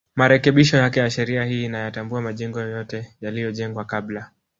Marekebisho 0.15 0.77
yake 0.77 0.99
ya 0.99 1.09
sheria 1.09 1.45
hii 1.45 1.65
inayatambua 1.65 2.21
majengo 2.21 2.59
yote 2.61 3.15
yaliyojengwa 3.21 3.85
kabla 3.85 4.31